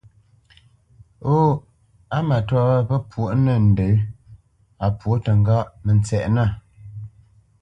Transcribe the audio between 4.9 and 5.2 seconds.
pwô